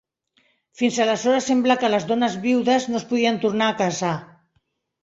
[0.81, 4.15] Fins aleshores sembla que les dones viudes no es podien tornar a casar.